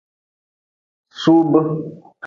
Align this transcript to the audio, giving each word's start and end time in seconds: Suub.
Suub. 1.21 1.53